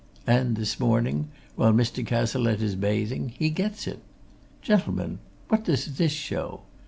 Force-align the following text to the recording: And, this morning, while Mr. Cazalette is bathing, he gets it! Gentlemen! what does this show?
And, 0.25 0.55
this 0.55 0.79
morning, 0.79 1.29
while 1.55 1.73
Mr. 1.73 2.03
Cazalette 2.03 2.63
is 2.63 2.73
bathing, 2.75 3.29
he 3.37 3.51
gets 3.51 3.85
it! 3.85 3.99
Gentlemen! 4.63 5.19
what 5.49 5.65
does 5.65 5.97
this 5.99 6.11
show? 6.11 6.61